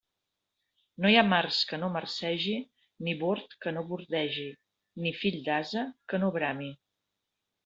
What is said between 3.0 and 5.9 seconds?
ni bord que no bordegi, ni fill d'ase